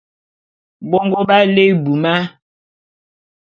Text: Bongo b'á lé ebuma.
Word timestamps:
Bongo 0.89 1.19
b'á 1.27 1.39
lé 1.55 1.63
ebuma. 1.73 2.15